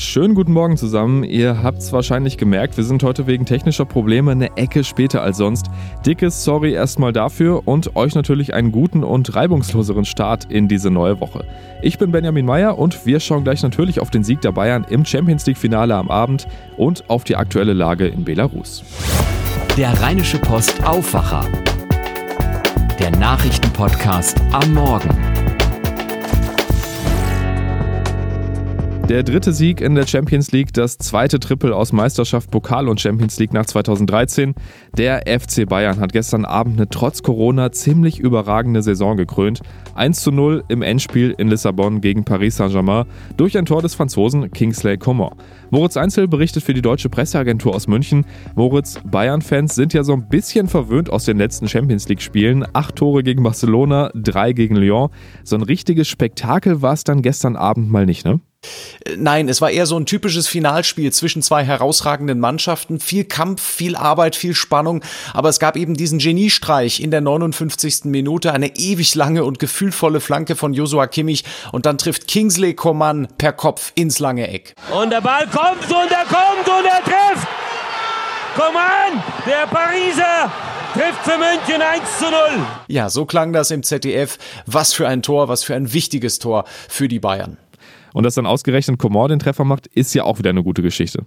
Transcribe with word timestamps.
Schönen 0.00 0.34
guten 0.34 0.54
Morgen 0.54 0.78
zusammen. 0.78 1.24
Ihr 1.24 1.62
habt 1.62 1.80
es 1.80 1.92
wahrscheinlich 1.92 2.38
gemerkt, 2.38 2.78
wir 2.78 2.84
sind 2.84 3.02
heute 3.02 3.26
wegen 3.26 3.44
technischer 3.44 3.84
Probleme 3.84 4.30
eine 4.30 4.56
Ecke 4.56 4.82
später 4.82 5.22
als 5.22 5.36
sonst. 5.36 5.66
Dickes 6.06 6.42
Sorry 6.42 6.72
erstmal 6.72 7.12
dafür 7.12 7.68
und 7.68 7.96
euch 7.96 8.14
natürlich 8.14 8.54
einen 8.54 8.72
guten 8.72 9.04
und 9.04 9.36
reibungsloseren 9.36 10.06
Start 10.06 10.46
in 10.46 10.68
diese 10.68 10.90
neue 10.90 11.20
Woche. 11.20 11.44
Ich 11.82 11.98
bin 11.98 12.12
Benjamin 12.12 12.46
Meyer 12.46 12.78
und 12.78 13.04
wir 13.04 13.20
schauen 13.20 13.44
gleich 13.44 13.62
natürlich 13.62 14.00
auf 14.00 14.08
den 14.08 14.24
Sieg 14.24 14.40
der 14.40 14.52
Bayern 14.52 14.86
im 14.88 15.04
Champions 15.04 15.44
League 15.44 15.58
Finale 15.58 15.94
am 15.94 16.10
Abend 16.10 16.48
und 16.78 17.04
auf 17.10 17.24
die 17.24 17.36
aktuelle 17.36 17.74
Lage 17.74 18.08
in 18.08 18.24
Belarus. 18.24 18.82
Der 19.76 19.92
Rheinische 20.00 20.38
Post 20.38 20.82
Aufwacher. 20.82 21.46
Der 22.98 23.10
Nachrichtenpodcast 23.10 24.40
am 24.50 24.72
Morgen. 24.72 25.29
Der 29.10 29.24
dritte 29.24 29.52
Sieg 29.52 29.80
in 29.80 29.96
der 29.96 30.06
Champions 30.06 30.52
League, 30.52 30.72
das 30.72 30.96
zweite 30.96 31.40
Triple 31.40 31.74
aus 31.74 31.92
Meisterschaft, 31.92 32.48
Pokal 32.52 32.88
und 32.88 33.00
Champions 33.00 33.40
League 33.40 33.52
nach 33.52 33.66
2013. 33.66 34.54
Der 34.96 35.22
FC 35.26 35.68
Bayern 35.68 35.98
hat 35.98 36.12
gestern 36.12 36.44
Abend 36.44 36.76
eine 36.76 36.88
trotz 36.88 37.24
Corona 37.24 37.72
ziemlich 37.72 38.20
überragende 38.20 38.82
Saison 38.82 39.16
gekrönt. 39.16 39.62
1 39.96 40.20
zu 40.20 40.30
0 40.30 40.62
im 40.68 40.82
Endspiel 40.82 41.34
in 41.36 41.48
Lissabon 41.48 42.00
gegen 42.00 42.24
Paris 42.24 42.54
Saint-Germain 42.54 43.04
durch 43.36 43.58
ein 43.58 43.66
Tor 43.66 43.82
des 43.82 43.96
Franzosen 43.96 44.52
Kingsley 44.52 44.96
Coman. 44.96 45.34
Moritz 45.70 45.96
Einzel 45.96 46.28
berichtet 46.28 46.62
für 46.62 46.72
die 46.72 46.80
deutsche 46.80 47.08
Presseagentur 47.08 47.74
aus 47.74 47.88
München. 47.88 48.24
Moritz, 48.54 49.00
Bayern-Fans 49.04 49.74
sind 49.74 49.92
ja 49.92 50.04
so 50.04 50.12
ein 50.12 50.28
bisschen 50.28 50.68
verwöhnt 50.68 51.10
aus 51.10 51.24
den 51.24 51.36
letzten 51.36 51.66
Champions 51.66 52.08
League-Spielen. 52.08 52.64
Acht 52.74 52.94
Tore 52.94 53.24
gegen 53.24 53.42
Barcelona, 53.42 54.12
drei 54.14 54.52
gegen 54.52 54.76
Lyon. 54.76 55.10
So 55.42 55.56
ein 55.56 55.62
richtiges 55.62 56.06
Spektakel 56.06 56.80
war 56.80 56.92
es 56.92 57.02
dann 57.02 57.22
gestern 57.22 57.56
Abend 57.56 57.90
mal 57.90 58.06
nicht, 58.06 58.24
ne? 58.24 58.38
Nein, 59.16 59.48
es 59.48 59.60
war 59.60 59.70
eher 59.70 59.86
so 59.86 59.98
ein 59.98 60.06
typisches 60.06 60.46
Finalspiel 60.46 61.12
zwischen 61.12 61.42
zwei 61.42 61.64
herausragenden 61.64 62.38
Mannschaften. 62.38 63.00
Viel 63.00 63.24
Kampf, 63.24 63.62
viel 63.62 63.96
Arbeit, 63.96 64.36
viel 64.36 64.54
Spannung. 64.54 65.02
Aber 65.32 65.48
es 65.48 65.58
gab 65.58 65.76
eben 65.76 65.94
diesen 65.94 66.18
Geniestreich 66.18 67.00
in 67.00 67.10
der 67.10 67.20
59. 67.20 68.04
Minute, 68.04 68.52
eine 68.52 68.76
ewig 68.76 69.14
lange 69.14 69.44
und 69.44 69.58
gefühlvolle 69.58 70.20
Flanke 70.20 70.54
von 70.56 70.74
Joshua 70.74 71.06
Kimmich. 71.06 71.44
Und 71.72 71.86
dann 71.86 71.98
trifft 71.98 72.28
Kingsley 72.28 72.74
Coman 72.74 73.28
per 73.38 73.52
Kopf 73.52 73.92
ins 73.94 74.18
lange 74.18 74.48
Eck. 74.48 74.74
Und 74.90 75.10
der 75.10 75.20
Ball 75.20 75.46
kommt 75.46 75.84
und 75.84 76.10
er 76.10 76.24
kommt 76.24 76.68
und 76.68 76.84
er 76.84 77.02
trifft. 77.02 77.48
Coman, 78.54 79.22
der 79.46 79.66
Pariser, 79.66 80.52
trifft 80.92 81.22
für 81.22 81.38
München 81.38 81.80
1 81.80 82.18
zu 82.18 82.24
0. 82.24 82.32
Ja, 82.88 83.08
so 83.08 83.24
klang 83.24 83.52
das 83.52 83.70
im 83.70 83.82
ZDF. 83.82 84.38
Was 84.66 84.92
für 84.92 85.08
ein 85.08 85.22
Tor, 85.22 85.48
was 85.48 85.64
für 85.64 85.74
ein 85.74 85.92
wichtiges 85.92 86.38
Tor 86.38 86.64
für 86.88 87.08
die 87.08 87.20
Bayern. 87.20 87.56
Und 88.12 88.24
dass 88.24 88.34
dann 88.34 88.46
ausgerechnet 88.46 88.98
Comor 88.98 89.28
den 89.28 89.38
Treffer 89.38 89.64
macht, 89.64 89.86
ist 89.88 90.14
ja 90.14 90.24
auch 90.24 90.38
wieder 90.38 90.50
eine 90.50 90.62
gute 90.62 90.82
Geschichte. 90.82 91.24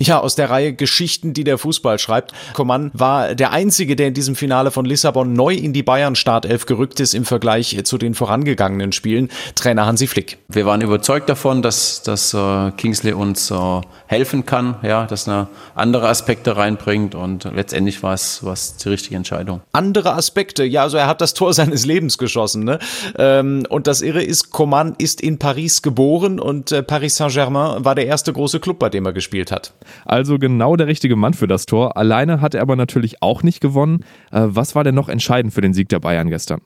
Ja, 0.00 0.20
aus 0.20 0.36
der 0.36 0.48
Reihe 0.48 0.74
Geschichten, 0.74 1.32
die 1.32 1.42
der 1.42 1.58
Fußball 1.58 1.98
schreibt. 1.98 2.32
Coman 2.52 2.90
war 2.94 3.34
der 3.34 3.50
Einzige, 3.50 3.96
der 3.96 4.08
in 4.08 4.14
diesem 4.14 4.36
Finale 4.36 4.70
von 4.70 4.84
Lissabon 4.84 5.32
neu 5.32 5.54
in 5.54 5.72
die 5.72 5.82
Bayern-Startelf 5.82 6.66
gerückt 6.66 7.00
ist 7.00 7.14
im 7.14 7.24
Vergleich 7.24 7.80
zu 7.82 7.98
den 7.98 8.14
vorangegangenen 8.14 8.92
Spielen. 8.92 9.28
Trainer 9.56 9.86
Hansi 9.86 10.06
Flick. 10.06 10.38
Wir 10.48 10.66
waren 10.66 10.82
überzeugt 10.82 11.28
davon, 11.28 11.62
dass, 11.62 12.02
dass 12.02 12.32
uh, 12.32 12.70
Kingsley 12.76 13.12
uns 13.12 13.50
uh, 13.50 13.80
helfen 14.06 14.46
kann, 14.46 14.76
ja, 14.82 15.06
dass 15.06 15.26
er 15.26 15.48
andere 15.74 16.08
Aspekte 16.08 16.56
reinbringt 16.56 17.16
und 17.16 17.44
letztendlich 17.52 18.02
war 18.02 18.14
es, 18.14 18.44
war 18.44 18.52
es 18.52 18.76
die 18.76 18.88
richtige 18.88 19.16
Entscheidung. 19.16 19.62
Andere 19.72 20.14
Aspekte, 20.14 20.64
ja, 20.64 20.82
also 20.82 20.96
er 20.96 21.08
hat 21.08 21.20
das 21.20 21.34
Tor 21.34 21.52
seines 21.58 21.84
Lebens 21.84 22.18
geschossen. 22.18 22.62
Ne? 22.62 22.78
Ähm, 23.18 23.64
und 23.68 23.88
das 23.88 24.00
Irre 24.00 24.22
ist, 24.22 24.50
Coman 24.50 24.94
ist 24.98 25.20
in 25.20 25.38
Paris 25.38 25.82
geboren 25.82 26.07
und 26.16 26.72
äh, 26.72 26.82
Paris 26.82 27.16
Saint-Germain 27.16 27.84
war 27.84 27.94
der 27.94 28.06
erste 28.06 28.32
große 28.32 28.60
Club, 28.60 28.78
bei 28.78 28.88
dem 28.88 29.04
er 29.04 29.12
gespielt 29.12 29.52
hat. 29.52 29.72
Also 30.04 30.38
genau 30.38 30.76
der 30.76 30.86
richtige 30.86 31.16
Mann 31.16 31.34
für 31.34 31.46
das 31.46 31.66
Tor. 31.66 31.96
Alleine 31.96 32.40
hat 32.40 32.54
er 32.54 32.62
aber 32.62 32.76
natürlich 32.76 33.22
auch 33.22 33.42
nicht 33.42 33.60
gewonnen. 33.60 34.04
Äh, 34.32 34.42
was 34.44 34.74
war 34.74 34.84
denn 34.84 34.94
noch 34.94 35.08
entscheidend 35.08 35.52
für 35.52 35.60
den 35.60 35.74
Sieg 35.74 35.88
der 35.88 36.00
Bayern 36.00 36.30
gestern? 36.30 36.60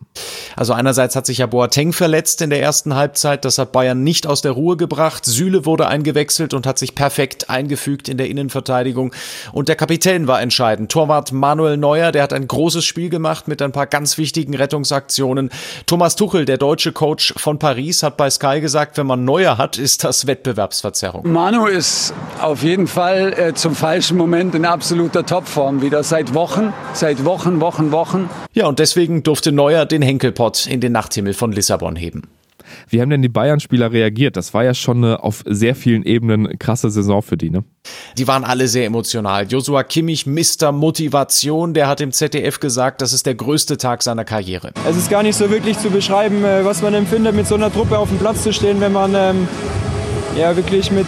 Also 0.56 0.72
einerseits 0.72 1.16
hat 1.16 1.26
sich 1.26 1.38
ja 1.38 1.47
Boateng 1.47 1.92
verletzt 1.92 2.42
in 2.42 2.50
der 2.50 2.62
ersten 2.62 2.94
Halbzeit. 2.94 3.44
Das 3.44 3.58
hat 3.58 3.72
Bayern 3.72 4.04
nicht 4.04 4.26
aus 4.26 4.42
der 4.42 4.52
Ruhe 4.52 4.76
gebracht. 4.76 5.25
Süle 5.25 5.66
wurde 5.66 5.88
eingewechselt 5.88 6.54
und 6.54 6.66
hat 6.66 6.78
sich 6.78 6.94
perfekt 6.94 7.50
eingefügt 7.50 8.08
in 8.08 8.16
der 8.16 8.28
Innenverteidigung. 8.28 9.12
Und 9.52 9.69
der 9.69 9.76
Kapitän 9.76 10.26
war 10.26 10.41
entscheidend. 10.41 10.92
Torwart 10.92 11.32
Manuel 11.32 11.76
Neuer, 11.76 12.12
der 12.12 12.22
hat 12.22 12.32
ein 12.32 12.47
großes 12.47 12.84
Spiel 12.84 13.08
gemacht 13.08 13.48
mit 13.48 13.62
ein 13.62 13.72
paar 13.72 13.86
ganz 13.86 14.19
wichtigen 14.19 14.54
Rettungsaktionen. 14.54 15.50
Thomas 15.86 16.16
Tuchel, 16.16 16.44
der 16.44 16.58
deutsche 16.58 16.92
Coach 16.92 17.34
von 17.36 17.58
Paris, 17.58 18.02
hat 18.02 18.16
bei 18.16 18.31
Sky 18.31 18.60
gesagt, 18.60 18.98
wenn 18.98 19.06
man 19.06 19.25
Neuer 19.32 19.56
hat, 19.56 19.78
ist 19.78 20.04
das 20.04 20.26
Wettbewerbsverzerrung. 20.26 21.32
Manu 21.32 21.65
ist 21.65 22.12
auf 22.43 22.62
jeden 22.62 22.87
Fall 22.87 23.32
äh, 23.32 23.54
zum 23.54 23.75
falschen 23.75 24.19
Moment 24.19 24.54
in 24.54 24.66
absoluter 24.66 25.25
Topform 25.25 25.81
wieder 25.81 26.03
seit 26.03 26.34
Wochen, 26.34 26.75
seit 26.93 27.25
Wochen, 27.25 27.62
Wochen, 27.62 27.93
Wochen. 27.93 28.28
Ja, 28.53 28.66
und 28.66 28.78
deswegen 28.78 29.22
durfte 29.22 29.50
Neuer 29.50 29.87
den 29.87 30.03
Henkelpott 30.03 30.66
in 30.66 30.82
den 30.82 30.93
Nachthimmel 30.93 31.32
von 31.32 31.50
Lissabon 31.50 31.97
heben. 31.97 32.28
Wie 32.89 33.00
haben 33.00 33.11
denn 33.11 33.23
die 33.23 33.28
Bayern-Spieler 33.28 33.93
reagiert? 33.93 34.37
Das 34.37 34.55
war 34.55 34.65
ja 34.65 34.75
schon 34.75 34.99
eine 34.99 35.23
auf 35.23 35.43
sehr 35.47 35.75
vielen 35.75 36.03
Ebenen 36.03 36.59
krasse 36.59 36.91
Saison 36.91 37.23
für 37.23 37.37
die, 37.37 37.50
ne? 37.50 37.65
Die 38.17 38.28
waren 38.28 38.45
alle 38.45 38.69
sehr 38.69 38.87
emotional. 38.87 39.47
Joshua 39.47 39.83
Kimmich, 39.83 40.27
Mr. 40.27 40.71
Motivation, 40.71 41.75
der 41.75 41.89
hat 41.89 42.00
im 42.00 42.12
ZDF 42.12 42.61
gesagt, 42.61 43.03
das 43.03 43.12
ist 43.12 43.27
der 43.27 43.34
größte 43.34 43.77
Tag 43.77 44.03
seiner 44.03 44.25
Karriere. 44.25 44.73
Es 44.89 44.97
ist 44.97 45.11
gar 45.11 45.23
nicht 45.23 45.37
so 45.37 45.50
wirklich 45.50 45.78
zu 45.78 45.91
beschreiben, 45.91 46.45
äh, 46.45 46.65
was 46.65 46.83
man 46.83 46.95
empfindet, 46.95 47.34
mit 47.34 47.47
so 47.47 47.56
einer 47.56 47.73
Truppe 47.73 47.99
auf 47.99 48.09
dem 48.09 48.19
Platz 48.19 48.43
zu 48.43 48.53
stehen, 48.53 48.81
wenn 48.81 48.93
man 48.93 49.15
ähm, 49.15 49.49
ja 50.37 50.56
wirklich 50.56 50.91
mit 50.93 51.06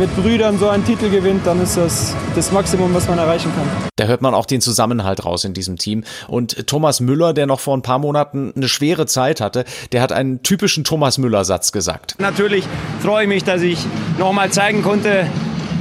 mit 0.00 0.16
Brüdern 0.16 0.58
so 0.58 0.70
einen 0.70 0.82
Titel 0.82 1.10
gewinnt, 1.10 1.46
dann 1.46 1.60
ist 1.60 1.76
das 1.76 2.16
das 2.34 2.50
Maximum, 2.52 2.94
was 2.94 3.06
man 3.06 3.18
erreichen 3.18 3.52
kann. 3.54 3.68
Da 3.96 4.04
hört 4.04 4.22
man 4.22 4.32
auch 4.32 4.46
den 4.46 4.62
Zusammenhalt 4.62 5.26
raus 5.26 5.44
in 5.44 5.52
diesem 5.52 5.76
Team. 5.76 6.04
Und 6.26 6.66
Thomas 6.66 7.00
Müller, 7.00 7.34
der 7.34 7.46
noch 7.46 7.60
vor 7.60 7.76
ein 7.76 7.82
paar 7.82 7.98
Monaten 7.98 8.50
eine 8.56 8.66
schwere 8.66 9.04
Zeit 9.04 9.42
hatte, 9.42 9.66
der 9.92 10.00
hat 10.00 10.10
einen 10.10 10.42
typischen 10.42 10.84
Thomas 10.84 11.18
Müller-Satz 11.18 11.70
gesagt. 11.70 12.14
Natürlich 12.18 12.64
freue 13.02 13.24
ich 13.24 13.28
mich, 13.28 13.44
dass 13.44 13.60
ich 13.60 13.78
nochmal 14.18 14.50
zeigen 14.50 14.82
konnte, 14.82 15.26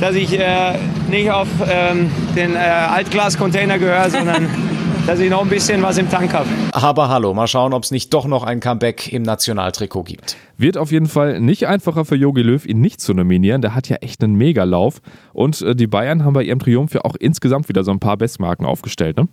dass 0.02 0.16
ich 0.16 0.38
äh, 0.38 0.78
nicht 1.09 1.31
auf 1.31 1.47
ähm, 1.69 2.12
den 2.35 2.56
äh, 2.56 2.59
Altglas-Container 2.59 3.79
gehöre, 3.79 4.09
sondern 4.09 4.50
dass 5.09 5.20
ich 5.20 5.31
noch 5.31 5.42
ein 5.42 5.50
bisschen 5.50 5.81
was 5.81 5.97
im 5.97 6.08
Tank 6.08 6.34
habe. 6.34 6.47
Aber 6.72 7.09
hallo, 7.09 7.34
mal 7.34 7.47
schauen, 7.47 7.74
ob 7.74 7.81
es 7.81 7.90
nicht 7.90 8.14
doch 8.14 8.28
noch 8.28 8.44
ein 8.44 8.59
Comeback 8.59 9.12
im 9.12 9.24
Nationaltrikot 9.24 10.03
gibt. 10.03 10.38
Wird 10.56 10.78
auf 10.78 10.92
jeden 10.92 11.08
Fall 11.08 11.42
nicht 11.42 11.66
einfacher 11.66 12.06
für 12.06 12.16
Jogi 12.16 12.44
Löw, 12.44 12.64
ihn 12.64 12.80
nicht 12.80 13.02
zu 13.02 13.16
nominieren. 13.16 13.64
Der 13.64 13.74
hat 13.74 13.90
ja 13.90 13.96
echt 14.02 14.24
einen 14.24 14.36
Megalauf. 14.36 15.02
Und 15.34 15.64
äh, 15.64 15.75
die 15.75 15.88
Bayern 15.88 16.24
haben 16.24 16.34
bei 16.34 16.44
ihrem 16.44 16.59
Triumph 16.59 16.94
ja 16.94 17.02
auch 17.06 17.16
insgesamt 17.16 17.70
wieder 17.70 17.84
so 17.84 17.90
ein 17.90 18.00
paar 18.00 18.18
Bestmarken 18.18 18.68
aufgestellt, 18.68 19.18
ne? 19.18 19.28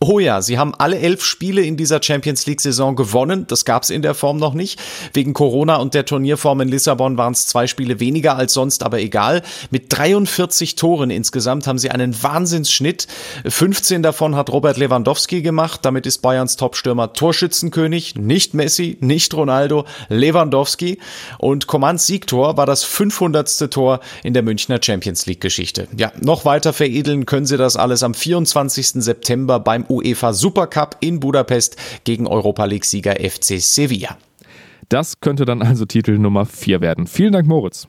Oh 0.00 0.18
ja, 0.20 0.42
sie 0.42 0.58
haben 0.58 0.74
alle 0.76 0.98
elf 0.98 1.24
Spiele 1.24 1.62
in 1.62 1.76
dieser 1.76 2.00
Champions 2.02 2.46
League-Saison 2.46 2.94
gewonnen. 2.94 3.46
Das 3.48 3.64
gab 3.64 3.82
es 3.82 3.90
in 3.90 4.02
der 4.02 4.14
Form 4.14 4.36
noch 4.36 4.54
nicht. 4.54 4.80
Wegen 5.12 5.32
Corona 5.32 5.76
und 5.76 5.94
der 5.94 6.04
Turnierform 6.04 6.60
in 6.60 6.68
Lissabon 6.68 7.18
waren 7.18 7.32
es 7.32 7.46
zwei 7.46 7.66
Spiele 7.66 7.98
weniger 7.98 8.36
als 8.36 8.52
sonst, 8.52 8.84
aber 8.84 9.00
egal. 9.00 9.42
Mit 9.70 9.86
43 9.88 10.76
Toren 10.76 11.10
insgesamt 11.10 11.66
haben 11.66 11.78
sie 11.78 11.90
einen 11.90 12.22
Wahnsinnsschnitt. 12.22 13.08
15 13.44 14.02
davon 14.02 14.36
hat 14.36 14.50
Robert 14.50 14.76
Lewandowski 14.76 15.42
gemacht. 15.42 15.80
Damit 15.82 16.06
ist 16.06 16.18
Bayerns 16.18 16.56
Topstürmer 16.56 17.12
Torschützenkönig. 17.12 18.14
Nicht 18.14 18.54
Messi, 18.54 18.98
nicht 19.00 19.34
Ronaldo, 19.34 19.84
Lewandowski. 20.08 20.98
Und 21.38 21.66
Commands 21.66 22.06
Siegtor 22.06 22.56
war 22.56 22.66
das 22.66 22.84
500. 22.84 23.48
Tor 23.70 24.00
in 24.22 24.34
der 24.34 24.42
Münchner 24.42 24.78
Champions 24.82 25.26
League-Geschichte. 25.26 25.88
Ja, 25.96 26.12
noch 26.20 26.44
weiter 26.44 26.72
veredeln 26.72 27.26
können 27.26 27.46
sie 27.46 27.56
das 27.56 27.76
alles 27.76 28.02
am 28.02 28.14
24. 28.14 29.02
September 29.02 29.60
beim 29.68 29.84
UEFA 29.86 30.32
Supercup 30.32 30.96
in 31.00 31.20
Budapest 31.20 31.76
gegen 32.04 32.26
Europa 32.26 32.64
League-Sieger 32.64 33.16
FC 33.16 33.60
Sevilla. 33.60 34.16
Das 34.88 35.20
könnte 35.20 35.44
dann 35.44 35.60
also 35.60 35.84
Titel 35.84 36.16
Nummer 36.16 36.46
4 36.46 36.80
werden. 36.80 37.06
Vielen 37.06 37.34
Dank, 37.34 37.46
Moritz. 37.46 37.86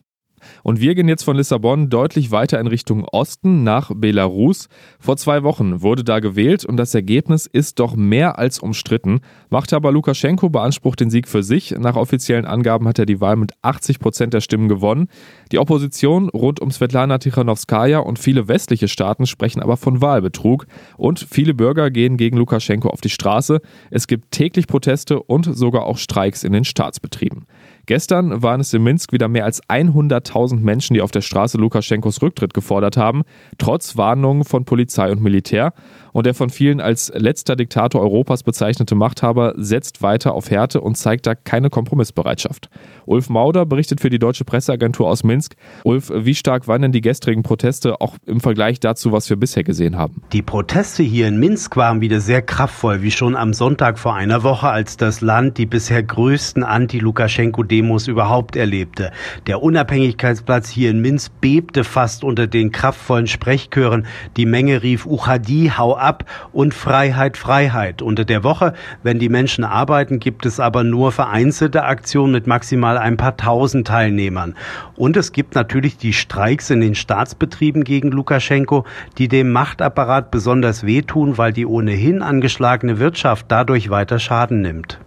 Und 0.63 0.79
wir 0.79 0.95
gehen 0.95 1.07
jetzt 1.07 1.23
von 1.23 1.35
Lissabon 1.35 1.89
deutlich 1.89 2.31
weiter 2.31 2.59
in 2.59 2.67
Richtung 2.67 3.05
Osten 3.05 3.63
nach 3.63 3.91
Belarus. 3.95 4.67
Vor 4.99 5.17
zwei 5.17 5.43
Wochen 5.43 5.81
wurde 5.81 6.03
da 6.03 6.19
gewählt 6.19 6.65
und 6.65 6.77
das 6.77 6.93
Ergebnis 6.95 7.45
ist 7.45 7.79
doch 7.79 7.95
mehr 7.95 8.37
als 8.37 8.59
umstritten. 8.59 9.21
Machthaber 9.49 9.91
Lukaschenko 9.91 10.49
beansprucht 10.49 10.99
den 10.99 11.09
Sieg 11.09 11.27
für 11.27 11.43
sich. 11.43 11.71
Nach 11.71 11.95
offiziellen 11.95 12.45
Angaben 12.45 12.87
hat 12.87 12.99
er 12.99 13.05
die 13.05 13.21
Wahl 13.21 13.35
mit 13.35 13.53
80 13.61 13.99
Prozent 13.99 14.33
der 14.33 14.41
Stimmen 14.41 14.69
gewonnen. 14.69 15.07
Die 15.51 15.59
Opposition 15.59 16.29
rund 16.29 16.59
um 16.59 16.71
Svetlana 16.71 17.17
Tichanowskaja 17.17 17.99
und 17.99 18.19
viele 18.19 18.47
westliche 18.47 18.87
Staaten 18.87 19.25
sprechen 19.25 19.61
aber 19.61 19.77
von 19.77 20.01
Wahlbetrug. 20.01 20.65
Und 20.97 21.25
viele 21.29 21.53
Bürger 21.53 21.91
gehen 21.91 22.17
gegen 22.17 22.37
Lukaschenko 22.37 22.89
auf 22.89 23.01
die 23.01 23.09
Straße. 23.09 23.61
Es 23.91 24.07
gibt 24.07 24.31
täglich 24.31 24.67
Proteste 24.67 25.21
und 25.23 25.45
sogar 25.55 25.83
auch 25.83 25.97
Streiks 25.97 26.43
in 26.43 26.53
den 26.53 26.65
Staatsbetrieben. 26.65 27.45
Gestern 27.89 28.43
waren 28.43 28.61
es 28.61 28.71
in 28.71 28.83
Minsk 28.83 29.13
wieder 29.13 29.27
mehr 29.27 29.45
als 29.45 29.63
100.000 29.63 30.59
Menschen, 30.59 30.93
die 30.93 31.01
auf 31.01 31.09
der 31.09 31.21
Straße 31.21 31.57
Lukaschenkos 31.57 32.21
Rücktritt 32.21 32.53
gefordert 32.53 32.97
haben, 32.97 33.23
trotz 33.57 33.97
Warnungen 33.97 34.45
von 34.45 34.63
Polizei 34.63 35.11
und 35.11 35.23
Militär. 35.23 35.73
Und 36.13 36.25
der 36.25 36.33
von 36.33 36.49
vielen 36.49 36.81
als 36.81 37.11
letzter 37.15 37.55
Diktator 37.55 38.01
Europas 38.01 38.43
bezeichnete 38.43 38.95
Machthaber 38.95 39.53
setzt 39.57 40.01
weiter 40.01 40.33
auf 40.33 40.49
Härte 40.49 40.81
und 40.81 40.95
zeigt 40.95 41.27
da 41.27 41.35
keine 41.35 41.69
Kompromissbereitschaft. 41.69 42.69
Ulf 43.05 43.29
Mauder 43.29 43.65
berichtet 43.65 44.01
für 44.01 44.09
die 44.09 44.19
deutsche 44.19 44.45
Presseagentur 44.45 45.07
aus 45.07 45.23
Minsk. 45.23 45.55
Ulf, 45.83 46.11
wie 46.13 46.35
stark 46.35 46.67
waren 46.67 46.81
denn 46.81 46.91
die 46.91 47.01
gestrigen 47.01 47.43
Proteste 47.43 48.01
auch 48.01 48.17
im 48.25 48.39
Vergleich 48.39 48.79
dazu, 48.79 49.11
was 49.11 49.29
wir 49.29 49.37
bisher 49.37 49.63
gesehen 49.63 49.97
haben? 49.97 50.21
Die 50.33 50.41
Proteste 50.41 51.03
hier 51.03 51.27
in 51.27 51.39
Minsk 51.39 51.75
waren 51.75 52.01
wieder 52.01 52.19
sehr 52.21 52.41
kraftvoll, 52.41 53.01
wie 53.01 53.11
schon 53.11 53.35
am 53.35 53.53
Sonntag 53.53 53.99
vor 53.99 54.15
einer 54.15 54.43
Woche, 54.43 54.69
als 54.69 54.97
das 54.97 55.21
Land 55.21 55.57
die 55.57 55.65
bisher 55.65 56.03
größten 56.03 56.63
Anti-Lukaschenko-Demos 56.63 58.07
überhaupt 58.07 58.55
erlebte. 58.55 59.11
Der 59.47 59.61
Unabhängigkeitsplatz 59.61 60.69
hier 60.69 60.91
in 60.91 61.01
Minsk 61.01 61.31
bebte 61.41 61.83
fast 61.83 62.23
unter 62.23 62.47
den 62.47 62.71
kraftvollen 62.71 63.27
Sprechchören. 63.27 64.05
Die 64.37 64.45
Menge 64.45 64.83
rief 64.83 65.05
Uchadi, 65.05 65.71
hau 65.75 65.98
ab 65.99 66.25
und 66.51 66.73
Freiheit, 66.73 67.37
Freiheit. 67.37 68.01
Unter 68.01 68.25
der 68.25 68.43
Woche, 68.43 68.73
wenn 69.03 69.19
die 69.19 69.29
Menschen 69.29 69.63
arbeiten, 69.63 70.19
gibt 70.19 70.45
es 70.45 70.59
aber 70.59 70.83
nur 70.83 71.11
vereinzelte 71.11 71.83
Aktionen 71.83 72.33
mit 72.33 72.47
maximal 72.47 72.97
ein 72.97 73.17
paar 73.17 73.37
tausend 73.37 73.87
Teilnehmern. 73.87 74.55
Und 74.95 75.17
es 75.17 75.31
gibt 75.31 75.55
natürlich 75.55 75.97
die 75.97 76.13
Streiks 76.13 76.69
in 76.69 76.81
den 76.81 76.95
Staatsbetrieben 76.95 77.83
gegen 77.83 78.11
Lukaschenko, 78.11 78.85
die 79.17 79.27
dem 79.27 79.51
Machtapparat 79.51 80.31
besonders 80.31 80.85
wehtun, 80.85 81.37
weil 81.37 81.53
die 81.53 81.65
ohnehin 81.65 82.21
angeschlagene 82.21 82.99
Wirtschaft 82.99 83.45
dadurch 83.49 83.89
weiter 83.89 84.19
Schaden 84.19 84.61
nimmt. 84.61 84.99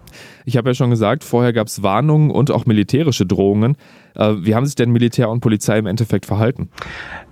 Ich 0.44 0.56
habe 0.56 0.70
ja 0.70 0.74
schon 0.74 0.90
gesagt, 0.90 1.24
vorher 1.24 1.52
gab 1.52 1.66
es 1.66 1.82
Warnungen 1.82 2.30
und 2.30 2.50
auch 2.50 2.66
militärische 2.66 3.26
Drohungen. 3.26 3.76
Äh, 4.14 4.34
wie 4.40 4.54
haben 4.54 4.66
sich 4.66 4.74
denn 4.74 4.90
Militär 4.90 5.30
und 5.30 5.40
Polizei 5.40 5.78
im 5.78 5.86
Endeffekt 5.86 6.26
verhalten? 6.26 6.68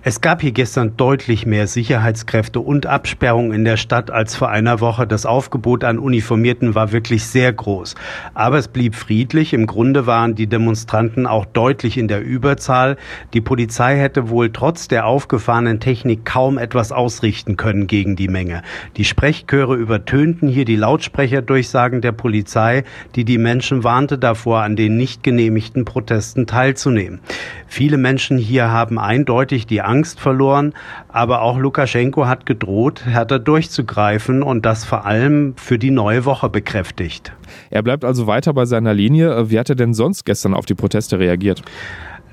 Es 0.03 0.19
gab 0.19 0.41
hier 0.41 0.51
gestern 0.51 0.97
deutlich 0.97 1.45
mehr 1.45 1.67
Sicherheitskräfte 1.67 2.59
und 2.59 2.87
Absperrungen 2.87 3.53
in 3.53 3.65
der 3.65 3.77
Stadt 3.77 4.09
als 4.09 4.35
vor 4.35 4.49
einer 4.49 4.79
Woche. 4.79 5.05
Das 5.05 5.27
Aufgebot 5.27 5.83
an 5.83 5.99
Uniformierten 5.99 6.73
war 6.73 6.91
wirklich 6.91 7.25
sehr 7.25 7.53
groß. 7.53 7.93
Aber 8.33 8.57
es 8.57 8.67
blieb 8.67 8.95
friedlich. 8.95 9.53
Im 9.53 9.67
Grunde 9.67 10.07
waren 10.07 10.33
die 10.33 10.47
Demonstranten 10.47 11.27
auch 11.27 11.45
deutlich 11.45 11.99
in 11.99 12.07
der 12.07 12.23
Überzahl. 12.23 12.97
Die 13.33 13.41
Polizei 13.41 13.95
hätte 13.97 14.29
wohl 14.29 14.51
trotz 14.51 14.87
der 14.87 15.05
aufgefahrenen 15.05 15.79
Technik 15.79 16.25
kaum 16.25 16.57
etwas 16.57 16.91
ausrichten 16.91 17.55
können 17.55 17.85
gegen 17.85 18.15
die 18.15 18.27
Menge. 18.27 18.63
Die 18.97 19.05
Sprechchöre 19.05 19.75
übertönten 19.75 20.49
hier 20.49 20.65
die 20.65 20.77
Lautsprecherdurchsagen 20.77 22.01
der 22.01 22.11
Polizei, 22.11 22.85
die 23.15 23.25
die 23.25 23.37
Menschen 23.37 23.83
warnte 23.83 24.17
davor, 24.17 24.61
an 24.61 24.75
den 24.75 24.97
nicht 24.97 25.23
genehmigten 25.23 25.85
Protesten 25.85 26.47
teilzunehmen. 26.47 27.19
Viele 27.67 27.97
Menschen 27.97 28.37
hier 28.37 28.69
haben 28.69 28.99
eindeutig 28.99 29.67
die 29.67 29.81
Angst 29.81 30.19
verloren, 30.19 30.73
aber 31.09 31.41
auch 31.41 31.57
Lukaschenko 31.57 32.27
hat 32.27 32.45
gedroht, 32.45 33.05
härter 33.05 33.39
durchzugreifen 33.39 34.43
und 34.43 34.65
das 34.65 34.85
vor 34.85 35.05
allem 35.05 35.53
für 35.57 35.77
die 35.77 35.91
neue 35.91 36.25
Woche 36.25 36.49
bekräftigt. 36.49 37.33
Er 37.69 37.83
bleibt 37.83 38.05
also 38.05 38.27
weiter 38.27 38.53
bei 38.53 38.65
seiner 38.65 38.93
Linie. 38.93 39.49
Wie 39.49 39.59
hat 39.59 39.69
er 39.69 39.75
denn 39.75 39.93
sonst 39.93 40.25
gestern 40.25 40.53
auf 40.53 40.65
die 40.65 40.75
Proteste 40.75 41.19
reagiert? 41.19 41.61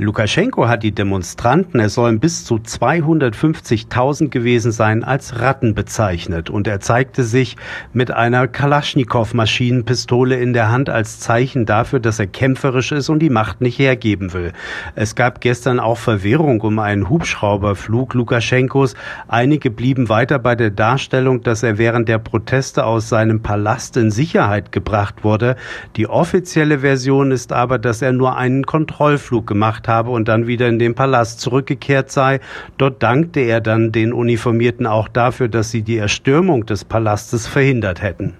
Lukaschenko 0.00 0.68
hat 0.68 0.84
die 0.84 0.92
Demonstranten, 0.92 1.80
es 1.80 1.94
sollen 1.94 2.20
bis 2.20 2.44
zu 2.44 2.54
250.000 2.54 4.28
gewesen 4.28 4.70
sein, 4.70 5.02
als 5.02 5.40
Ratten 5.40 5.74
bezeichnet 5.74 6.50
und 6.50 6.68
er 6.68 6.78
zeigte 6.78 7.24
sich 7.24 7.56
mit 7.92 8.12
einer 8.12 8.46
Kalaschnikow-Maschinenpistole 8.46 10.36
in 10.36 10.52
der 10.52 10.70
Hand 10.70 10.88
als 10.88 11.18
Zeichen 11.18 11.66
dafür, 11.66 11.98
dass 11.98 12.20
er 12.20 12.28
kämpferisch 12.28 12.92
ist 12.92 13.08
und 13.08 13.18
die 13.18 13.28
Macht 13.28 13.60
nicht 13.60 13.80
hergeben 13.80 14.32
will. 14.32 14.52
Es 14.94 15.16
gab 15.16 15.40
gestern 15.40 15.80
auch 15.80 15.98
Verwirrung 15.98 16.60
um 16.60 16.78
einen 16.78 17.08
Hubschrauberflug 17.08 18.14
Lukaschenkos. 18.14 18.94
Einige 19.26 19.72
blieben 19.72 20.08
weiter 20.08 20.38
bei 20.38 20.54
der 20.54 20.70
Darstellung, 20.70 21.42
dass 21.42 21.64
er 21.64 21.76
während 21.76 22.08
der 22.08 22.18
Proteste 22.18 22.86
aus 22.86 23.08
seinem 23.08 23.42
Palast 23.42 23.96
in 23.96 24.12
Sicherheit 24.12 24.70
gebracht 24.70 25.24
wurde. 25.24 25.56
Die 25.96 26.06
offizielle 26.06 26.78
Version 26.78 27.32
ist 27.32 27.52
aber, 27.52 27.78
dass 27.78 28.00
er 28.00 28.12
nur 28.12 28.36
einen 28.36 28.64
Kontrollflug 28.64 29.44
gemacht 29.44 29.87
habe 29.88 30.10
und 30.10 30.28
dann 30.28 30.46
wieder 30.46 30.68
in 30.68 30.78
den 30.78 30.94
Palast 30.94 31.40
zurückgekehrt 31.40 32.10
sei. 32.10 32.40
Dort 32.76 33.02
dankte 33.02 33.40
er 33.40 33.60
dann 33.60 33.90
den 33.92 34.12
Uniformierten 34.12 34.86
auch 34.86 35.08
dafür, 35.08 35.48
dass 35.48 35.70
sie 35.70 35.82
die 35.82 35.96
Erstürmung 35.96 36.66
des 36.66 36.84
Palastes 36.84 37.46
verhindert 37.46 38.02
hätten. 38.02 38.34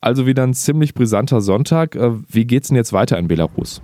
Also 0.00 0.26
wieder 0.26 0.44
ein 0.44 0.54
ziemlich 0.54 0.94
brisanter 0.94 1.40
Sonntag. 1.40 1.96
Äh, 1.96 2.12
wie 2.28 2.44
geht's 2.44 2.68
denn 2.68 2.76
jetzt 2.76 2.92
weiter 2.92 3.18
in 3.18 3.28
Belarus? 3.28 3.82